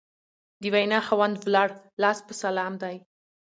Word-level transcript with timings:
د 0.61 0.63
وینا 0.73 0.99
خاوند 1.07 1.35
ولاړ 1.41 1.69
لاس 2.01 2.19
په 2.27 2.33
سلام 2.43 2.73
دی 2.83 2.95